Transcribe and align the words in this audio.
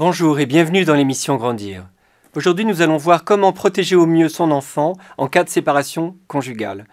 Bonjour 0.00 0.40
et 0.40 0.46
bienvenue 0.46 0.86
dans 0.86 0.94
l'émission 0.94 1.36
Grandir. 1.36 1.86
Aujourd'hui, 2.34 2.64
nous 2.64 2.80
allons 2.80 2.96
voir 2.96 3.22
comment 3.22 3.52
protéger 3.52 3.96
au 3.96 4.06
mieux 4.06 4.30
son 4.30 4.50
enfant 4.50 4.94
en 5.18 5.28
cas 5.28 5.44
de 5.44 5.50
séparation 5.50 6.16
conjugale. 6.26 6.86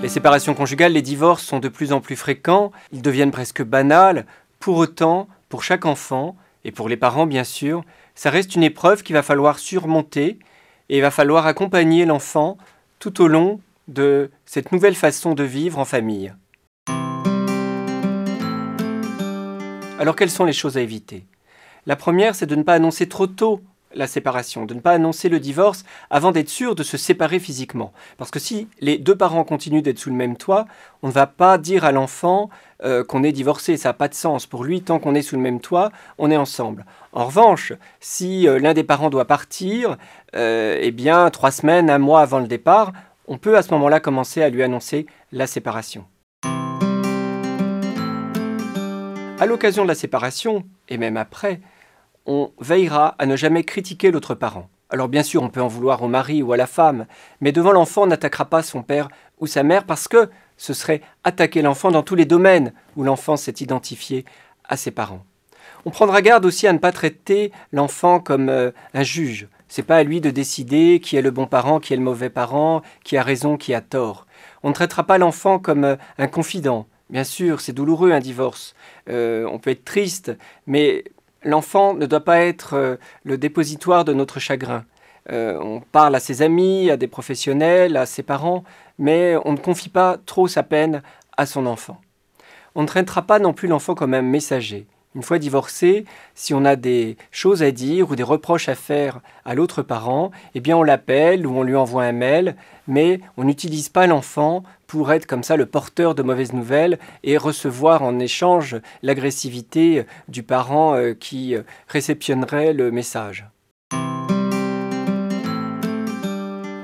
Les 0.00 0.08
séparations 0.08 0.54
conjugales, 0.54 0.94
les 0.94 1.02
divorces 1.02 1.44
sont 1.44 1.58
de 1.58 1.68
plus 1.68 1.92
en 1.92 2.00
plus 2.00 2.16
fréquents, 2.16 2.72
ils 2.90 3.02
deviennent 3.02 3.30
presque 3.30 3.62
banals. 3.62 4.24
Pour 4.60 4.78
autant, 4.78 5.28
pour 5.50 5.62
chaque 5.62 5.84
enfant, 5.84 6.34
et 6.64 6.72
pour 6.72 6.88
les 6.88 6.96
parents 6.96 7.26
bien 7.26 7.44
sûr, 7.44 7.84
ça 8.14 8.30
reste 8.30 8.54
une 8.54 8.62
épreuve 8.62 9.02
qu'il 9.02 9.16
va 9.16 9.22
falloir 9.22 9.58
surmonter 9.58 10.38
et 10.88 10.96
il 10.96 11.02
va 11.02 11.10
falloir 11.10 11.44
accompagner 11.44 12.06
l'enfant 12.06 12.56
tout 13.00 13.20
au 13.20 13.28
long 13.28 13.60
de 13.88 14.30
cette 14.44 14.70
nouvelle 14.70 14.94
façon 14.94 15.34
de 15.34 15.42
vivre 15.42 15.78
en 15.78 15.84
famille. 15.84 16.32
Alors 19.98 20.14
quelles 20.14 20.30
sont 20.30 20.44
les 20.44 20.52
choses 20.52 20.76
à 20.76 20.80
éviter? 20.80 21.26
La 21.86 21.96
première, 21.96 22.34
c'est 22.34 22.46
de 22.46 22.54
ne 22.54 22.62
pas 22.62 22.74
annoncer 22.74 23.08
trop 23.08 23.26
tôt 23.26 23.62
la 23.94 24.06
séparation, 24.06 24.66
de 24.66 24.74
ne 24.74 24.80
pas 24.80 24.92
annoncer 24.92 25.28
le 25.28 25.40
divorce 25.40 25.84
avant 26.10 26.32
d'être 26.32 26.48
sûr 26.48 26.74
de 26.74 26.82
se 26.82 26.96
séparer 26.96 27.38
physiquement. 27.38 27.92
Parce 28.16 28.30
que 28.30 28.38
si 28.38 28.68
les 28.80 28.98
deux 28.98 29.16
parents 29.16 29.44
continuent 29.44 29.82
d'être 29.82 29.98
sous 29.98 30.10
le 30.10 30.16
même 30.16 30.36
toit, 30.36 30.66
on 31.02 31.08
ne 31.08 31.12
va 31.12 31.26
pas 31.26 31.58
dire 31.58 31.84
à 31.84 31.92
l'enfant 31.92 32.50
euh, 32.84 33.02
qu'on 33.02 33.24
est 33.24 33.32
divorcé, 33.32 33.76
ça 33.76 33.88
n'a 33.90 33.94
pas 33.94 34.08
de 34.08 34.14
sens. 34.14 34.46
Pour 34.46 34.64
lui, 34.64 34.82
tant 34.82 34.98
qu'on 34.98 35.14
est 35.14 35.22
sous 35.22 35.36
le 35.36 35.42
même 35.42 35.60
toit, 35.60 35.90
on 36.18 36.30
est 36.30 36.36
ensemble. 36.36 36.84
En 37.12 37.24
revanche, 37.24 37.72
si 37.98 38.46
euh, 38.46 38.58
l'un 38.58 38.74
des 38.74 38.84
parents 38.84 39.10
doit 39.10 39.24
partir, 39.24 39.96
euh, 40.36 40.78
eh 40.80 40.90
bien, 40.90 41.28
trois 41.30 41.50
semaines, 41.50 41.90
un 41.90 41.98
mois 41.98 42.20
avant 42.20 42.38
le 42.38 42.46
départ, 42.46 42.92
on 43.28 43.36
peut 43.36 43.56
à 43.56 43.62
ce 43.62 43.70
moment-là 43.72 44.00
commencer 44.00 44.42
à 44.42 44.48
lui 44.48 44.62
annoncer 44.62 45.06
la 45.30 45.46
séparation. 45.46 46.06
À 49.40 49.46
l'occasion 49.46 49.84
de 49.84 49.88
la 49.88 49.94
séparation, 49.94 50.64
et 50.88 50.98
même 50.98 51.16
après, 51.16 51.60
on 52.26 52.50
veillera 52.58 53.14
à 53.18 53.26
ne 53.26 53.36
jamais 53.36 53.62
critiquer 53.62 54.10
l'autre 54.10 54.34
parent. 54.34 54.68
Alors 54.90 55.08
bien 55.08 55.22
sûr, 55.22 55.42
on 55.42 55.50
peut 55.50 55.60
en 55.60 55.68
vouloir 55.68 56.02
au 56.02 56.08
mari 56.08 56.42
ou 56.42 56.52
à 56.52 56.56
la 56.56 56.66
femme, 56.66 57.06
mais 57.40 57.52
devant 57.52 57.72
l'enfant, 57.72 58.02
on 58.02 58.06
n'attaquera 58.06 58.46
pas 58.46 58.62
son 58.62 58.82
père 58.82 59.08
ou 59.38 59.46
sa 59.46 59.62
mère 59.62 59.84
parce 59.84 60.08
que 60.08 60.30
ce 60.56 60.72
serait 60.72 61.02
attaquer 61.22 61.62
l'enfant 61.62 61.90
dans 61.90 62.02
tous 62.02 62.14
les 62.14 62.24
domaines 62.24 62.72
où 62.96 63.04
l'enfant 63.04 63.36
s'est 63.36 63.54
identifié 63.60 64.24
à 64.64 64.76
ses 64.76 64.90
parents. 64.90 65.24
On 65.84 65.90
prendra 65.90 66.22
garde 66.22 66.44
aussi 66.46 66.66
à 66.66 66.72
ne 66.72 66.78
pas 66.78 66.92
traiter 66.92 67.52
l'enfant 67.72 68.18
comme 68.18 68.48
euh, 68.48 68.72
un 68.94 69.02
juge. 69.02 69.46
C'est 69.68 69.82
pas 69.82 69.96
à 69.96 70.02
lui 70.02 70.20
de 70.20 70.30
décider 70.30 71.00
qui 71.00 71.16
est 71.16 71.22
le 71.22 71.30
bon 71.30 71.46
parent, 71.46 71.78
qui 71.80 71.92
est 71.92 71.96
le 71.96 72.02
mauvais 72.02 72.30
parent, 72.30 72.82
qui 73.04 73.16
a 73.16 73.22
raison, 73.22 73.56
qui 73.56 73.74
a 73.74 73.80
tort. 73.80 74.26
On 74.62 74.68
ne 74.68 74.74
traitera 74.74 75.04
pas 75.04 75.18
l'enfant 75.18 75.58
comme 75.58 75.84
euh, 75.84 75.96
un 76.18 76.26
confident. 76.26 76.86
Bien 77.10 77.24
sûr, 77.24 77.60
c'est 77.60 77.72
douloureux 77.72 78.12
un 78.12 78.20
divorce. 78.20 78.74
Euh, 79.08 79.46
on 79.50 79.58
peut 79.58 79.70
être 79.70 79.84
triste, 79.84 80.36
mais 80.66 81.04
l'enfant 81.42 81.94
ne 81.94 82.06
doit 82.06 82.24
pas 82.24 82.40
être 82.40 82.98
le 83.22 83.38
dépositoire 83.38 84.04
de 84.04 84.12
notre 84.12 84.40
chagrin. 84.40 84.84
on 85.30 85.80
parle 85.92 86.14
à 86.14 86.20
ses 86.20 86.42
amis, 86.42 86.90
à 86.90 86.96
des 86.96 87.06
professionnels, 87.06 87.96
à 87.96 88.04
ses 88.04 88.22
parents, 88.22 88.64
mais 88.98 89.36
on 89.44 89.52
ne 89.52 89.58
confie 89.58 89.88
pas 89.88 90.18
trop 90.26 90.48
sa 90.48 90.62
peine 90.62 91.02
à 91.36 91.46
son 91.46 91.64
enfant. 91.64 91.98
On 92.74 92.82
ne 92.82 92.86
traitera 92.86 93.22
pas 93.22 93.38
non 93.38 93.54
plus 93.54 93.68
l'enfant 93.68 93.94
comme 93.94 94.14
un 94.14 94.22
messager. 94.22 94.86
Une 95.18 95.24
fois 95.24 95.40
divorcé, 95.40 96.04
si 96.36 96.54
on 96.54 96.64
a 96.64 96.76
des 96.76 97.16
choses 97.32 97.64
à 97.64 97.72
dire 97.72 98.08
ou 98.08 98.14
des 98.14 98.22
reproches 98.22 98.68
à 98.68 98.76
faire 98.76 99.18
à 99.44 99.56
l'autre 99.56 99.82
parent, 99.82 100.30
eh 100.54 100.60
bien 100.60 100.76
on 100.76 100.84
l'appelle 100.84 101.44
ou 101.44 101.58
on 101.58 101.64
lui 101.64 101.74
envoie 101.74 102.04
un 102.04 102.12
mail, 102.12 102.54
mais 102.86 103.18
on 103.36 103.42
n'utilise 103.42 103.88
pas 103.88 104.06
l'enfant 104.06 104.62
pour 104.86 105.10
être 105.10 105.26
comme 105.26 105.42
ça 105.42 105.56
le 105.56 105.66
porteur 105.66 106.14
de 106.14 106.22
mauvaises 106.22 106.52
nouvelles 106.52 107.00
et 107.24 107.36
recevoir 107.36 108.04
en 108.04 108.20
échange 108.20 108.76
l'agressivité 109.02 110.06
du 110.28 110.44
parent 110.44 110.94
euh, 110.94 111.14
qui 111.14 111.56
euh, 111.56 111.62
réceptionnerait 111.88 112.72
le 112.72 112.92
message. 112.92 113.48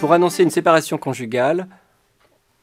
Pour 0.00 0.12
annoncer 0.12 0.42
une 0.42 0.50
séparation 0.50 0.98
conjugale, 0.98 1.68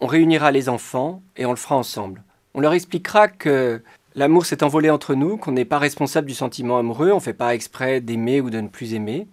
on 0.02 0.08
réunira 0.08 0.52
les 0.52 0.68
enfants 0.68 1.22
et 1.38 1.46
on 1.46 1.52
le 1.52 1.56
fera 1.56 1.78
ensemble. 1.78 2.22
On 2.54 2.60
leur 2.60 2.74
expliquera 2.74 3.30
que 3.30 3.82
L'amour 4.16 4.46
s'est 4.46 4.64
envolé 4.64 4.92
entre 4.92 5.16
nous, 5.16 5.38
qu'on 5.38 5.54
n'est 5.54 5.66
pas 5.66 5.80
responsable 5.80 6.28
du 6.28 6.36
sentiment 6.36 6.78
amoureux, 6.78 7.12
on 7.12 7.16
ne 7.16 7.20
fait 7.20 7.34
pas 7.34 7.56
exprès 7.56 8.00
d'aimer 8.00 8.42
ou 8.42 8.52
de 8.52 8.62
ne 8.62 8.68
plus 8.68 8.94
aimer. 8.94 9.28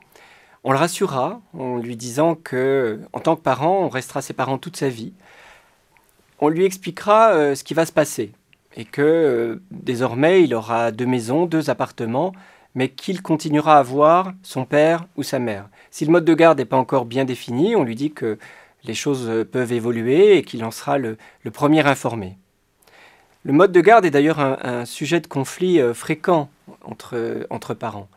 On 0.65 0.73
le 0.73 0.79
rassurera 0.79 1.43
en 1.53 1.77
lui 1.77 1.97
disant 1.97 2.35
que, 2.35 3.01
en 3.13 3.21
tant 3.21 3.37
que 3.37 3.43
parent, 3.43 3.85
on 3.85 3.91
restera 3.91 4.23
ses 4.23 4.33
parents 4.33 4.57
toute 4.57 4.79
sa 4.79 4.89
vie. 4.89 5.13
On 6.39 6.49
lui 6.49 6.65
expliquera 6.65 7.33
euh, 7.33 7.55
ce 7.55 7.63
qui 7.63 7.75
va 7.75 7.85
se 7.85 7.93
passer 7.93 8.33
et 8.75 8.87
que 8.87 9.03
euh, 9.03 9.63
désormais 9.71 10.45
il 10.45 10.55
aura 10.55 10.93
deux 10.93 11.07
maisons, 11.07 11.45
deux 11.45 11.69
appartements, 11.69 12.33
mais 12.75 12.89
qu'il 12.89 13.21
continuera 13.21 13.79
à 13.79 13.83
voir 13.83 14.33
son 14.43 14.65
père 14.65 15.07
ou 15.17 15.23
sa 15.23 15.39
mère. 15.39 15.69
Si 15.91 16.07
le 16.07 16.13
mode 16.13 16.25
de 16.25 16.35
garde 16.35 16.59
n'est 16.59 16.65
pas 16.65 16.79
encore 16.79 17.05
bien 17.05 17.27
défini, 17.27 17.77
on 17.77 17.85
lui 17.85 17.97
dit 17.97 18.13
que 18.13 18.39
les 18.85 18.95
choses 18.95 19.29
euh, 19.29 19.45
peuvent 19.45 19.73
évoluer 19.73 20.39
et 20.39 20.43
qu'il 20.43 20.65
en 20.65 20.71
sera 20.71 20.97
le 20.97 21.17
premier 21.53 21.87
informé. 21.87 22.39
Le 23.43 23.55
mode 23.55 23.73
de 23.73 23.81
garde 23.81 24.05
est 24.05 24.11
d'ailleurs 24.11 24.39
un, 24.39 24.85
sujet 24.85 25.21
de 25.21 25.27
conflit 25.27 25.81
euh, 25.81 25.95
fréquent 25.95 26.51
entre, 26.83 27.75
parents. 27.75 28.09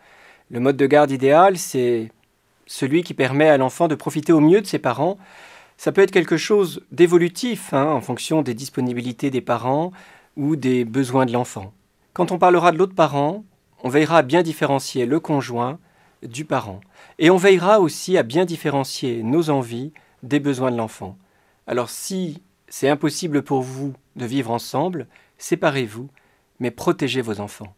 Le 0.52 0.60
mode 0.60 0.76
de 0.76 0.86
garde 0.86 1.12
idéal, 1.12 1.58
c'est 1.58 2.12
celui 2.66 3.04
qui 3.04 3.14
permet 3.14 3.48
à 3.48 3.58
l'enfant 3.58 3.88
de 3.88 3.96
profiter 3.96 4.34
au 4.34 4.42
mieux 4.42 4.60
de 4.60 4.68
ses 4.68 4.80
parents. 4.80 5.18
Ça 5.78 5.94
peut 5.94 6.02
être 6.02 6.12
quelque 6.12 6.36
chose 6.36 6.84
d'évolutif 6.92 7.74
hein, 7.74 7.86
en 7.86 8.02
fonction 8.02 8.42
des 8.42 8.54
disponibilités 8.54 9.30
des 9.30 9.42
parents 9.42 9.94
ou 10.36 10.58
des 10.58 10.84
besoins 10.84 11.26
de 11.26 11.32
l'enfant. 11.32 11.72
Quand 12.12 12.34
on 12.34 12.38
parlera 12.38 12.74
de 12.74 12.78
l'autre 12.78 12.96
parent, 12.96 13.46
on 13.82 13.90
veillera 13.90 14.18
à 14.18 14.24
bien 14.24 14.44
différencier 14.44 15.06
le 15.06 15.22
conjoint 15.22 15.80
du 16.22 16.44
parent. 16.44 16.82
Et 17.18 17.30
on 17.30 17.38
veillera 17.38 17.80
aussi 17.80 18.18
à 18.18 18.24
bien 18.24 18.44
différencier 18.44 19.24
nos 19.24 19.50
envies 19.50 19.94
des 20.22 20.42
besoins 20.42 20.72
de 20.72 20.78
l'enfant. 20.78 21.18
Alors 21.66 21.90
si 21.90 22.42
c'est 22.76 22.90
impossible 22.90 23.44
pour 23.44 23.62
vous 23.62 23.94
de 24.16 24.26
vivre 24.26 24.50
ensemble, 24.50 25.06
séparez-vous, 25.38 26.10
mais 26.58 26.72
protégez 26.72 27.22
vos 27.22 27.40
enfants. 27.40 27.76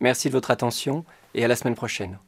Merci 0.00 0.28
de 0.28 0.32
votre 0.32 0.50
attention 0.50 1.04
et 1.34 1.44
à 1.44 1.48
la 1.48 1.56
semaine 1.56 1.74
prochaine. 1.74 2.18